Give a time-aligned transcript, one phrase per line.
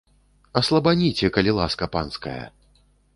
[0.61, 2.39] Аслабаніце, калі ласка панская.